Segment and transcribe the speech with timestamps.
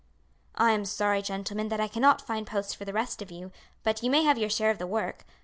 [0.55, 3.51] "I am sorry, gentlemen, that I cannot find posts for the rest of you,
[3.83, 5.27] but you may have your share of the work.